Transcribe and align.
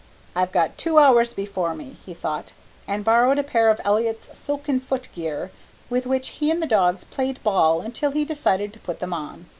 "I've 0.35 0.51
got 0.51 0.79
two 0.79 0.97
hours 0.97 1.31
before 1.31 1.75
me," 1.75 1.95
he 2.03 2.15
thought, 2.15 2.53
and 2.87 3.05
borrowed 3.05 3.37
a 3.37 3.43
pair 3.43 3.69
of 3.69 3.79
Elliott's 3.85 4.35
silken 4.35 4.79
foot 4.79 5.09
gear, 5.13 5.51
with 5.91 6.07
which 6.07 6.29
he 6.29 6.49
and 6.49 6.59
the 6.59 6.65
dogs 6.65 7.03
played 7.03 7.43
ball 7.43 7.81
until 7.81 8.09
he 8.09 8.25
decided 8.25 8.73
to 8.73 8.79
put 8.79 8.99
them 8.99 9.13
on. 9.13 9.45